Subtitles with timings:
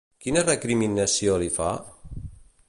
[0.25, 1.69] Quina recriminació li fa?